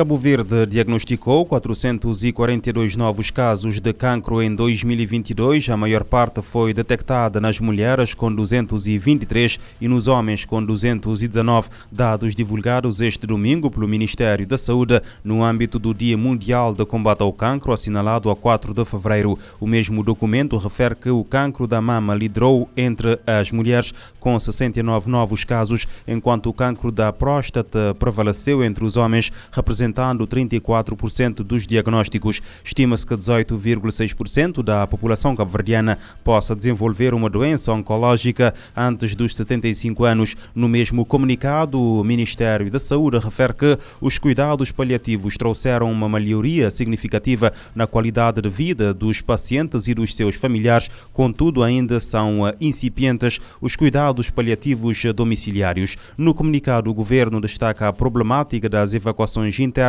Cabo 0.00 0.16
Verde 0.16 0.64
diagnosticou 0.64 1.44
442 1.44 2.96
novos 2.96 3.30
casos 3.30 3.80
de 3.80 3.92
cancro 3.92 4.42
em 4.42 4.54
2022. 4.54 5.68
A 5.68 5.76
maior 5.76 6.04
parte 6.04 6.40
foi 6.40 6.72
detectada 6.72 7.38
nas 7.38 7.60
mulheres, 7.60 8.14
com 8.14 8.34
223, 8.34 9.60
e 9.78 9.86
nos 9.86 10.08
homens, 10.08 10.46
com 10.46 10.64
219. 10.64 11.68
Dados 11.92 12.34
divulgados 12.34 13.02
este 13.02 13.26
domingo 13.26 13.70
pelo 13.70 13.86
Ministério 13.86 14.46
da 14.46 14.56
Saúde 14.56 15.02
no 15.22 15.44
âmbito 15.44 15.78
do 15.78 15.92
Dia 15.92 16.16
Mundial 16.16 16.72
de 16.72 16.86
Combate 16.86 17.20
ao 17.20 17.30
Cancro, 17.30 17.70
assinalado 17.70 18.30
a 18.30 18.36
4 18.36 18.72
de 18.72 18.86
fevereiro. 18.86 19.38
O 19.60 19.66
mesmo 19.66 20.02
documento 20.02 20.56
refere 20.56 20.94
que 20.94 21.10
o 21.10 21.22
cancro 21.22 21.66
da 21.66 21.82
mama 21.82 22.14
liderou 22.14 22.70
entre 22.74 23.20
as 23.26 23.52
mulheres, 23.52 23.92
com 24.18 24.40
69 24.40 25.10
novos 25.10 25.44
casos, 25.44 25.86
enquanto 26.08 26.48
o 26.48 26.54
cancro 26.54 26.90
da 26.90 27.12
próstata 27.12 27.94
prevaleceu 27.98 28.64
entre 28.64 28.82
os 28.82 28.96
homens, 28.96 29.30
representando 29.52 29.89
representando 29.90 30.26
34% 30.26 31.42
dos 31.42 31.66
diagnósticos. 31.66 32.40
Estima-se 32.64 33.06
que 33.06 33.14
18,6% 33.14 34.62
da 34.62 34.86
população 34.86 35.34
cabo-verdiana 35.34 35.98
possa 36.22 36.54
desenvolver 36.54 37.12
uma 37.12 37.28
doença 37.28 37.72
oncológica 37.72 38.54
antes 38.76 39.14
dos 39.14 39.34
75 39.36 40.04
anos. 40.04 40.36
No 40.54 40.68
mesmo 40.68 41.04
comunicado, 41.04 41.80
o 41.80 42.04
Ministério 42.04 42.70
da 42.70 42.78
Saúde 42.78 43.18
refere 43.18 43.54
que 43.54 43.78
os 44.00 44.18
cuidados 44.18 44.70
paliativos 44.70 45.36
trouxeram 45.36 45.90
uma 45.90 46.08
melhoria 46.08 46.70
significativa 46.70 47.52
na 47.74 47.86
qualidade 47.86 48.40
de 48.40 48.48
vida 48.48 48.94
dos 48.94 49.20
pacientes 49.20 49.88
e 49.88 49.94
dos 49.94 50.14
seus 50.14 50.36
familiares, 50.36 50.88
contudo, 51.12 51.62
ainda 51.62 51.98
são 52.00 52.40
incipientes 52.60 53.40
os 53.60 53.74
cuidados 53.74 54.30
paliativos 54.30 55.02
domiciliários. 55.14 55.96
No 56.16 56.34
comunicado, 56.34 56.90
o 56.90 56.94
governo 56.94 57.40
destaca 57.40 57.88
a 57.88 57.92
problemática 57.92 58.68
das 58.68 58.94
evacuações 58.94 59.58
internas 59.58 59.79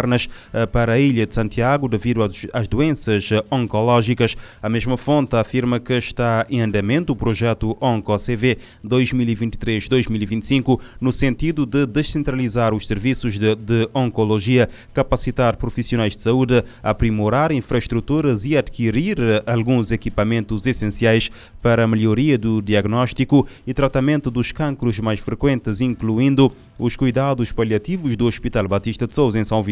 eh, 0.53 0.65
para 0.65 0.93
a 0.93 0.99
ilha 0.99 1.25
de 1.25 1.33
Santiago 1.33 1.87
devido 1.87 2.21
às 2.53 2.67
doenças 2.67 3.29
eh, 3.31 3.43
oncológicas. 3.51 4.35
A 4.61 4.69
mesma 4.69 4.97
fonte 4.97 5.35
afirma 5.35 5.79
que 5.79 5.93
está 5.93 6.45
em 6.49 6.61
andamento 6.61 7.13
o 7.13 7.15
projeto 7.15 7.77
OncoCV 7.81 8.57
2023-2025 8.85 10.79
no 10.99 11.11
sentido 11.11 11.65
de 11.65 11.85
descentralizar 11.85 12.73
os 12.73 12.87
serviços 12.87 13.37
de, 13.37 13.55
de 13.55 13.89
oncologia, 13.93 14.69
capacitar 14.93 15.57
profissionais 15.57 16.15
de 16.15 16.21
saúde, 16.21 16.63
aprimorar 16.81 17.51
infraestruturas 17.51 18.45
e 18.45 18.57
adquirir 18.57 19.19
eh, 19.19 19.43
alguns 19.45 19.91
equipamentos 19.91 20.65
essenciais 20.65 21.29
para 21.61 21.83
a 21.83 21.87
melhoria 21.87 22.37
do 22.37 22.61
diagnóstico 22.61 23.47
e 23.65 23.73
tratamento 23.73 24.31
dos 24.31 24.51
cancros 24.51 24.99
mais 24.99 25.19
frequentes, 25.19 25.81
incluindo 25.81 26.51
os 26.79 26.95
cuidados 26.95 27.51
paliativos 27.51 28.15
do 28.15 28.25
Hospital 28.25 28.67
Batista 28.67 29.07
de 29.07 29.13
Souza 29.13 29.39
em 29.39 29.43
São 29.43 29.61
Vicente. 29.61 29.70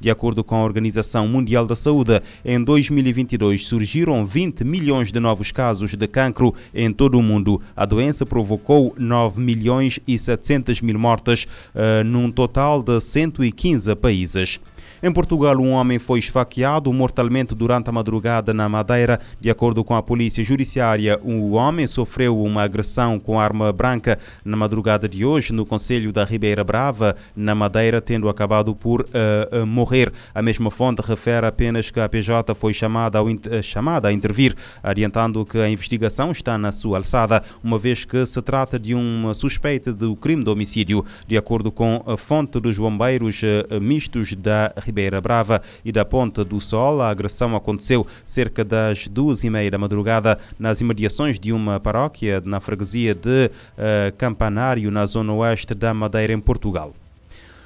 De 0.00 0.10
acordo 0.10 0.42
com 0.44 0.56
a 0.56 0.64
Organização 0.64 1.26
Mundial 1.28 1.66
da 1.66 1.76
Saúde, 1.76 2.20
em 2.44 2.62
2022 2.62 3.66
surgiram 3.66 4.24
20 4.24 4.64
milhões 4.64 5.12
de 5.12 5.20
novos 5.20 5.50
casos 5.52 5.94
de 5.94 6.06
cancro 6.06 6.54
em 6.74 6.92
todo 6.92 7.18
o 7.18 7.22
mundo. 7.22 7.60
A 7.76 7.84
doença 7.84 8.24
provocou 8.24 8.94
9 8.98 9.40
milhões 9.40 10.00
e 10.06 10.18
700 10.18 10.80
mil 10.80 10.98
mortes, 10.98 11.46
uh, 11.74 12.04
num 12.04 12.30
total 12.30 12.82
de 12.82 13.00
115 13.00 13.94
países. 13.96 14.60
Em 15.00 15.12
Portugal, 15.12 15.56
um 15.58 15.70
homem 15.70 15.98
foi 15.98 16.18
esfaqueado 16.18 16.92
mortalmente 16.92 17.54
durante 17.54 17.88
a 17.88 17.92
madrugada 17.92 18.52
na 18.52 18.68
Madeira. 18.68 19.20
De 19.40 19.48
acordo 19.48 19.84
com 19.84 19.94
a 19.94 20.02
polícia 20.02 20.42
judiciária, 20.42 21.18
o 21.22 21.52
homem 21.52 21.86
sofreu 21.86 22.40
uma 22.42 22.62
agressão 22.62 23.18
com 23.18 23.38
arma 23.38 23.72
branca 23.72 24.18
na 24.44 24.56
madrugada 24.56 25.08
de 25.08 25.24
hoje 25.24 25.52
no 25.52 25.64
Conselho 25.64 26.12
da 26.12 26.24
Ribeira 26.24 26.64
Brava, 26.64 27.14
na 27.36 27.54
Madeira, 27.54 28.00
tendo 28.00 28.28
acabado 28.28 28.74
por 28.74 29.02
uh, 29.02 29.62
uh, 29.62 29.66
morrer. 29.66 30.12
A 30.34 30.42
mesma 30.42 30.70
fonte 30.70 31.00
refere 31.00 31.46
apenas 31.46 31.90
que 31.90 32.00
a 32.00 32.08
PJ 32.08 32.54
foi 32.54 32.74
chamada, 32.74 33.18
ao, 33.18 33.26
uh, 33.26 33.62
chamada 33.62 34.08
a 34.08 34.12
intervir, 34.12 34.56
adiantando 34.82 35.44
que 35.44 35.58
a 35.58 35.68
investigação 35.68 36.32
está 36.32 36.58
na 36.58 36.72
sua 36.72 36.96
alçada, 36.96 37.42
uma 37.62 37.78
vez 37.78 38.04
que 38.04 38.26
se 38.26 38.42
trata 38.42 38.78
de 38.78 38.94
uma 38.94 39.32
suspeita 39.32 39.92
do 39.92 40.16
crime 40.16 40.42
de 40.42 40.50
homicídio. 40.50 41.04
De 41.26 41.36
acordo 41.36 41.70
com 41.70 42.02
a 42.04 42.16
fonte 42.16 42.58
dos 42.58 42.76
bombeiros 42.76 43.42
mistos 43.80 44.34
da 44.34 44.72
Ribeira 44.80 45.20
Brava 45.20 45.60
e 45.84 45.92
da 45.92 46.04
Ponta 46.04 46.44
do 46.44 46.60
Sol. 46.60 47.00
A 47.00 47.10
agressão 47.10 47.54
aconteceu 47.56 48.06
cerca 48.24 48.64
das 48.64 49.08
duas 49.08 49.44
e 49.44 49.50
meia 49.50 49.70
da 49.70 49.78
madrugada 49.78 50.38
nas 50.58 50.80
imediações 50.80 51.38
de 51.38 51.52
uma 51.52 51.80
paróquia 51.80 52.42
na 52.44 52.60
freguesia 52.60 53.14
de 53.14 53.50
uh, 53.50 54.16
Campanário, 54.16 54.90
na 54.90 55.06
zona 55.06 55.32
oeste 55.32 55.74
da 55.74 55.92
Madeira, 55.92 56.32
em 56.32 56.40
Portugal. 56.40 56.94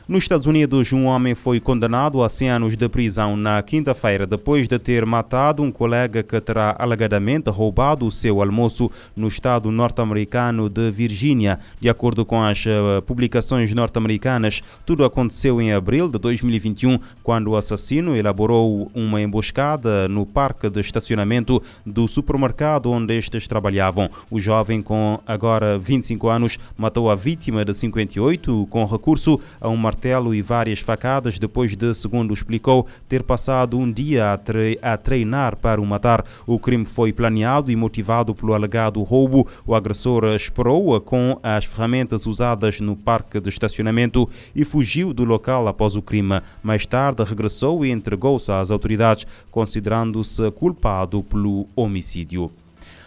Nos 0.08 0.24
Estados 0.24 0.46
Unidos, 0.46 0.92
um 0.92 1.04
homem 1.04 1.32
foi 1.32 1.60
condenado 1.60 2.24
a 2.24 2.28
100 2.28 2.50
anos 2.50 2.76
de 2.76 2.88
prisão 2.88 3.36
na 3.36 3.62
quinta-feira 3.62 4.26
depois 4.26 4.66
de 4.66 4.76
ter 4.76 5.06
matado 5.06 5.62
um 5.62 5.70
colega 5.70 6.24
que 6.24 6.40
terá 6.40 6.74
alegadamente 6.76 7.48
roubado 7.50 8.04
o 8.04 8.10
seu 8.10 8.42
almoço 8.42 8.90
no 9.14 9.28
estado 9.28 9.70
norte-americano 9.70 10.68
de 10.68 10.90
Virgínia. 10.90 11.60
De 11.80 11.88
acordo 11.88 12.26
com 12.26 12.42
as 12.42 12.64
uh, 12.66 13.00
publicações 13.02 13.72
norte-americanas, 13.72 14.60
tudo 14.84 15.04
aconteceu 15.04 15.62
em 15.62 15.72
abril 15.72 16.08
de 16.08 16.18
2021, 16.18 16.98
quando 17.22 17.52
o 17.52 17.56
assassino 17.56 18.16
elaborou 18.16 18.90
uma 18.92 19.20
emboscada 19.20 20.08
no 20.08 20.26
parque 20.26 20.68
de 20.68 20.80
estacionamento 20.80 21.62
do 21.86 22.08
supermercado 22.08 22.90
onde 22.90 23.16
estes 23.16 23.46
trabalhavam. 23.46 24.10
O 24.28 24.40
jovem, 24.40 24.82
com 24.82 25.20
agora 25.24 25.78
25 25.78 26.28
anos, 26.28 26.58
matou 26.76 27.08
a 27.08 27.14
vítima 27.14 27.64
de 27.64 27.72
58 27.72 28.66
com 28.68 28.84
recurso 28.84 29.38
a 29.60 29.68
uma 29.68 29.91
martelo 29.92 30.34
e 30.34 30.40
várias 30.40 30.78
facadas 30.78 31.38
depois 31.38 31.76
de, 31.76 31.92
segundo 31.92 32.32
explicou, 32.32 32.86
ter 33.06 33.22
passado 33.22 33.78
um 33.78 33.92
dia 33.92 34.32
a, 34.32 34.38
tre 34.38 34.78
a 34.80 34.96
treinar 34.96 35.56
para 35.56 35.80
o 35.80 35.86
matar. 35.86 36.24
O 36.46 36.58
crime 36.58 36.86
foi 36.86 37.12
planeado 37.12 37.70
e 37.70 37.76
motivado 37.76 38.34
pelo 38.34 38.54
alegado 38.54 39.02
roubo. 39.02 39.46
O 39.66 39.74
agressor 39.74 40.24
esperou-a 40.34 40.98
com 40.98 41.38
as 41.42 41.66
ferramentas 41.66 42.26
usadas 42.26 42.80
no 42.80 42.96
parque 42.96 43.38
de 43.38 43.50
estacionamento 43.50 44.28
e 44.54 44.64
fugiu 44.64 45.12
do 45.12 45.24
local 45.24 45.68
após 45.68 45.94
o 45.94 46.00
crime. 46.00 46.40
Mais 46.62 46.86
tarde 46.86 47.22
regressou 47.22 47.84
e 47.84 47.90
entregou-se 47.90 48.50
às 48.50 48.70
autoridades, 48.70 49.26
considerando-se 49.50 50.50
culpado 50.52 51.22
pelo 51.22 51.68
homicídio. 51.76 52.50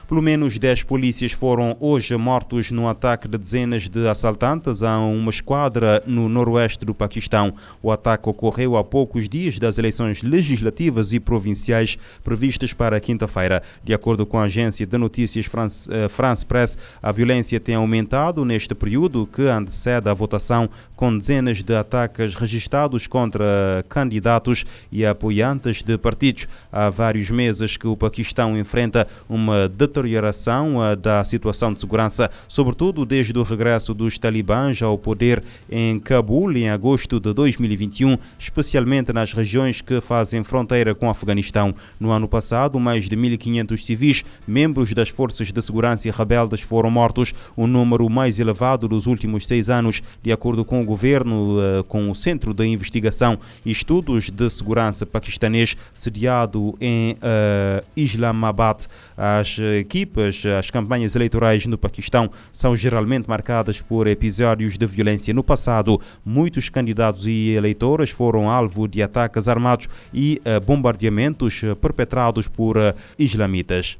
Pelo 0.07 0.21
menos 0.21 0.59
10 0.59 0.83
polícias 0.83 1.31
foram 1.31 1.75
hoje 1.79 2.15
mortos 2.15 2.69
no 2.69 2.87
ataque 2.87 3.27
de 3.27 3.39
dezenas 3.39 3.89
de 3.89 4.07
assaltantes 4.07 4.83
a 4.83 4.99
uma 4.99 5.31
esquadra 5.31 6.03
no 6.05 6.29
noroeste 6.29 6.85
do 6.85 6.93
Paquistão. 6.93 7.55
O 7.81 7.91
ataque 7.91 8.29
ocorreu 8.29 8.77
há 8.77 8.83
poucos 8.83 9.27
dias 9.27 9.57
das 9.57 9.79
eleições 9.79 10.21
legislativas 10.21 11.11
e 11.11 11.19
provinciais 11.19 11.97
previstas 12.23 12.71
para 12.71 12.99
quinta-feira. 12.99 13.63
De 13.83 13.95
acordo 13.95 14.27
com 14.27 14.37
a 14.37 14.43
agência 14.43 14.85
de 14.85 14.95
notícias 14.95 15.47
France, 15.47 15.89
uh, 15.89 16.07
France 16.07 16.45
Press, 16.45 16.77
a 17.01 17.11
violência 17.11 17.59
tem 17.59 17.73
aumentado 17.73 18.45
neste 18.45 18.75
período 18.75 19.25
que 19.25 19.41
antecede 19.41 20.07
a 20.07 20.13
votação, 20.13 20.69
com 20.95 21.17
dezenas 21.17 21.63
de 21.63 21.75
ataques 21.75 22.35
registrados 22.35 23.07
contra 23.07 23.83
candidatos 23.89 24.65
e 24.91 25.03
apoiantes 25.03 25.81
de 25.81 25.97
partidos. 25.97 26.47
Há 26.71 26.91
vários 26.91 27.31
meses 27.31 27.75
que 27.75 27.87
o 27.87 27.97
Paquistão 27.97 28.55
enfrenta 28.55 29.07
uma 29.27 29.67
deterioração 29.95 30.77
uh, 30.77 30.95
da 30.95 31.23
situação 31.23 31.73
de 31.73 31.79
segurança, 31.79 32.29
sobretudo 32.47 33.05
desde 33.05 33.37
o 33.37 33.43
regresso 33.43 33.93
dos 33.93 34.19
talibãs 34.19 34.81
ao 34.81 34.97
poder 34.97 35.41
em 35.69 35.99
Cabul 35.99 36.51
em 36.51 36.69
agosto 36.69 37.19
de 37.19 37.33
2021, 37.33 38.17
especialmente 38.37 39.13
nas 39.13 39.33
regiões 39.33 39.81
que 39.81 40.01
fazem 40.01 40.43
fronteira 40.43 40.93
com 40.93 41.07
o 41.07 41.09
Afeganistão. 41.09 41.73
No 41.99 42.11
ano 42.11 42.27
passado, 42.27 42.79
mais 42.79 43.07
de 43.07 43.15
1.500 43.15 43.77
civis, 43.77 44.23
membros 44.45 44.93
das 44.93 45.09
forças 45.09 45.51
de 45.51 45.61
segurança 45.61 46.07
e 46.07 46.11
rebeldes, 46.11 46.61
foram 46.61 46.91
mortos, 46.91 47.33
o 47.55 47.65
número 47.65 48.09
mais 48.09 48.39
elevado 48.39 48.87
dos 48.87 49.07
últimos 49.07 49.47
seis 49.47 49.69
anos, 49.69 50.03
de 50.21 50.31
acordo 50.31 50.65
com 50.65 50.81
o 50.81 50.85
governo, 50.85 51.57
uh, 51.57 51.83
com 51.85 52.11
o 52.11 52.15
Centro 52.15 52.53
de 52.53 52.65
Investigação 52.65 53.39
e 53.65 53.71
Estudos 53.71 54.29
de 54.29 54.49
Segurança 54.49 55.05
paquistanês, 55.05 55.77
sediado 55.93 56.75
em 56.81 57.13
uh, 57.13 57.85
Islamabad. 57.95 58.85
As 59.17 59.57
equipas, 59.85 60.43
as 60.45 60.71
campanhas 60.71 61.15
eleitorais 61.15 61.65
no 61.67 61.77
Paquistão 61.77 62.29
são 62.51 62.75
geralmente 62.75 63.29
marcadas 63.29 63.81
por 63.81 64.07
episódios 64.07 64.77
de 64.77 64.85
violência. 64.87 65.33
No 65.33 65.43
passado, 65.43 66.01
muitos 66.25 66.69
candidatos 66.69 67.27
e 67.27 67.51
eleitores 67.51 68.09
foram 68.09 68.49
alvo 68.49 68.87
de 68.87 69.03
ataques 69.03 69.47
armados 69.47 69.87
e 70.13 70.41
uh, 70.41 70.59
bombardeamentos 70.59 71.61
perpetrados 71.79 72.47
por 72.47 72.77
uh, 72.77 72.93
islamitas. 73.17 73.97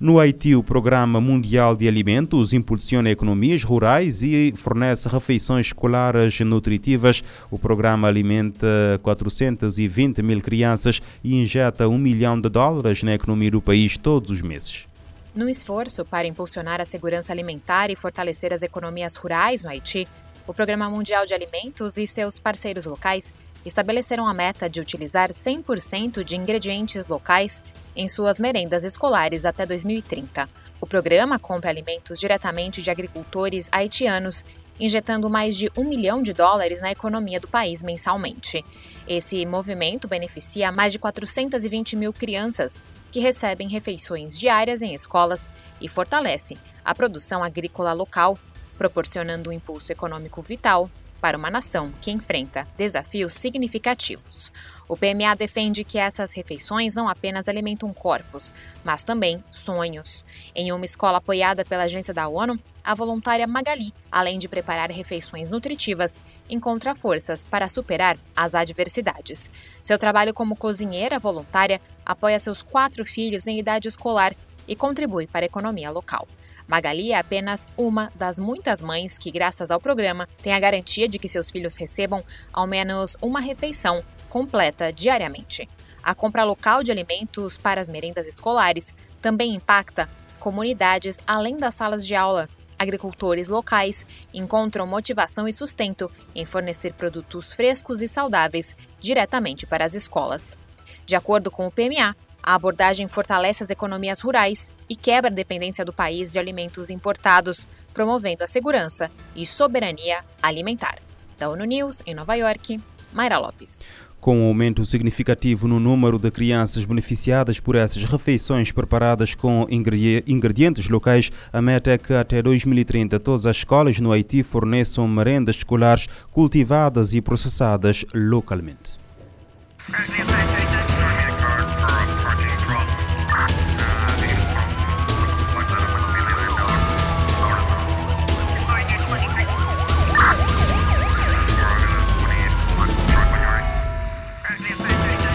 No 0.00 0.18
Haiti, 0.18 0.54
o 0.54 0.62
Programa 0.62 1.20
Mundial 1.20 1.76
de 1.76 1.86
Alimentos 1.86 2.52
impulsiona 2.52 3.10
economias 3.10 3.62
rurais 3.62 4.22
e 4.22 4.52
fornece 4.56 5.08
refeições 5.08 5.68
escolares 5.68 6.40
nutritivas. 6.40 7.22
O 7.50 7.58
programa 7.58 8.08
alimenta 8.08 8.66
420 9.02 10.22
mil 10.22 10.40
crianças 10.40 11.00
e 11.22 11.40
injeta 11.40 11.88
um 11.88 11.98
milhão 11.98 12.40
de 12.40 12.48
dólares 12.48 13.02
na 13.02 13.14
economia 13.14 13.52
do 13.52 13.62
país 13.62 13.96
todos 13.96 14.30
os 14.30 14.42
meses. 14.42 14.86
No 15.34 15.48
esforço 15.48 16.04
para 16.04 16.28
impulsionar 16.28 16.80
a 16.80 16.84
segurança 16.84 17.32
alimentar 17.32 17.90
e 17.90 17.96
fortalecer 17.96 18.54
as 18.54 18.62
economias 18.62 19.16
rurais 19.16 19.64
no 19.64 19.70
Haiti, 19.70 20.06
o 20.46 20.54
Programa 20.54 20.88
Mundial 20.88 21.26
de 21.26 21.34
Alimentos 21.34 21.98
e 21.98 22.06
seus 22.06 22.38
parceiros 22.38 22.86
locais 22.86 23.34
estabeleceram 23.66 24.28
a 24.28 24.34
meta 24.34 24.70
de 24.70 24.80
utilizar 24.80 25.30
100% 25.30 26.22
de 26.22 26.36
ingredientes 26.36 27.04
locais 27.08 27.60
em 27.96 28.06
suas 28.06 28.38
merendas 28.38 28.84
escolares 28.84 29.44
até 29.44 29.66
2030. 29.66 30.48
O 30.80 30.86
programa 30.86 31.36
compra 31.36 31.70
alimentos 31.70 32.20
diretamente 32.20 32.80
de 32.80 32.92
agricultores 32.92 33.68
haitianos, 33.72 34.44
injetando 34.78 35.30
mais 35.30 35.56
de 35.56 35.70
um 35.76 35.84
milhão 35.84 36.22
de 36.22 36.32
dólares 36.32 36.80
na 36.80 36.90
economia 36.90 37.40
do 37.40 37.48
país 37.48 37.82
mensalmente. 37.82 38.64
Esse 39.06 39.44
movimento 39.46 40.08
beneficia 40.08 40.72
mais 40.72 40.92
de 40.92 40.98
420 40.98 41.96
mil 41.96 42.12
crianças 42.12 42.80
que 43.10 43.20
recebem 43.20 43.68
refeições 43.68 44.38
diárias 44.38 44.82
em 44.82 44.94
escolas 44.94 45.50
e 45.80 45.88
fortalece 45.88 46.58
a 46.84 46.94
produção 46.94 47.44
agrícola 47.44 47.92
local, 47.92 48.38
proporcionando 48.76 49.50
um 49.50 49.52
impulso 49.52 49.92
econômico 49.92 50.42
vital 50.42 50.90
para 51.24 51.38
uma 51.38 51.50
nação 51.50 51.90
que 52.02 52.10
enfrenta 52.10 52.68
desafios 52.76 53.32
significativos. 53.32 54.52
O 54.86 54.94
PMA 54.94 55.34
defende 55.34 55.82
que 55.82 55.96
essas 55.96 56.32
refeições 56.32 56.94
não 56.94 57.08
apenas 57.08 57.48
alimentam 57.48 57.90
corpos, 57.94 58.52
mas 58.84 59.02
também 59.02 59.42
sonhos. 59.50 60.22
Em 60.54 60.70
uma 60.70 60.84
escola 60.84 61.16
apoiada 61.16 61.64
pela 61.64 61.84
agência 61.84 62.12
da 62.12 62.28
ONU, 62.28 62.60
a 62.84 62.94
voluntária 62.94 63.46
Magali, 63.46 63.94
além 64.12 64.38
de 64.38 64.50
preparar 64.50 64.90
refeições 64.90 65.48
nutritivas, 65.48 66.20
encontra 66.46 66.94
forças 66.94 67.42
para 67.42 67.68
superar 67.68 68.18
as 68.36 68.54
adversidades. 68.54 69.48
Seu 69.80 69.96
trabalho 69.96 70.34
como 70.34 70.54
cozinheira 70.54 71.18
voluntária 71.18 71.80
apoia 72.04 72.38
seus 72.38 72.62
quatro 72.62 73.02
filhos 73.02 73.46
em 73.46 73.58
idade 73.58 73.88
escolar 73.88 74.34
e 74.68 74.76
contribui 74.76 75.26
para 75.26 75.46
a 75.46 75.48
economia 75.48 75.90
local. 75.90 76.28
Magali 76.66 77.12
é 77.12 77.18
apenas 77.18 77.68
uma 77.76 78.10
das 78.14 78.38
muitas 78.38 78.82
mães 78.82 79.18
que, 79.18 79.30
graças 79.30 79.70
ao 79.70 79.80
programa, 79.80 80.28
tem 80.42 80.52
a 80.52 80.60
garantia 80.60 81.08
de 81.08 81.18
que 81.18 81.28
seus 81.28 81.50
filhos 81.50 81.76
recebam 81.76 82.24
ao 82.52 82.66
menos 82.66 83.16
uma 83.20 83.40
refeição 83.40 84.02
completa 84.28 84.92
diariamente. 84.92 85.68
A 86.02 86.14
compra 86.14 86.44
local 86.44 86.82
de 86.82 86.90
alimentos 86.90 87.56
para 87.56 87.80
as 87.80 87.88
merendas 87.88 88.26
escolares 88.26 88.94
também 89.20 89.54
impacta 89.54 90.08
comunidades 90.38 91.20
além 91.26 91.56
das 91.56 91.74
salas 91.74 92.06
de 92.06 92.14
aula. 92.14 92.48
Agricultores 92.78 93.48
locais 93.48 94.04
encontram 94.32 94.86
motivação 94.86 95.46
e 95.46 95.52
sustento 95.52 96.10
em 96.34 96.44
fornecer 96.44 96.92
produtos 96.92 97.52
frescos 97.52 98.02
e 98.02 98.08
saudáveis 98.08 98.76
diretamente 99.00 99.66
para 99.66 99.84
as 99.84 99.94
escolas. 99.94 100.58
De 101.06 101.14
acordo 101.14 101.50
com 101.50 101.66
o 101.66 101.70
PMA, 101.70 102.16
a 102.44 102.54
abordagem 102.54 103.08
fortalece 103.08 103.62
as 103.62 103.70
economias 103.70 104.20
rurais 104.20 104.70
e 104.88 104.94
quebra 104.94 105.30
a 105.30 105.34
dependência 105.34 105.84
do 105.84 105.94
país 105.94 106.30
de 106.30 106.38
alimentos 106.38 106.90
importados, 106.90 107.66
promovendo 107.94 108.44
a 108.44 108.46
segurança 108.46 109.10
e 109.34 109.46
soberania 109.46 110.22
alimentar. 110.42 110.98
Da 111.38 111.48
ONU 111.48 111.64
News, 111.64 112.02
em 112.06 112.14
Nova 112.14 112.34
York, 112.34 112.78
Mayra 113.12 113.38
Lopes. 113.38 113.80
Com 114.20 114.40
um 114.40 114.46
aumento 114.46 114.84
significativo 114.84 115.66
no 115.66 115.80
número 115.80 116.18
de 116.18 116.30
crianças 116.30 116.84
beneficiadas 116.84 117.60
por 117.60 117.76
essas 117.76 118.04
refeições 118.04 118.72
preparadas 118.72 119.34
com 119.34 119.66
ingredientes 119.68 120.88
locais, 120.88 121.30
a 121.52 121.60
meta 121.60 121.90
é 121.90 121.98
que 121.98 122.12
até 122.12 122.42
2030 122.42 123.20
todas 123.20 123.46
as 123.46 123.56
escolas 123.56 123.98
no 124.00 124.12
Haiti 124.12 124.42
forneçam 124.42 125.06
merendas 125.08 125.56
escolares 125.56 126.06
cultivadas 126.30 127.12
e 127.14 127.20
processadas 127.20 128.04
localmente. 128.14 128.96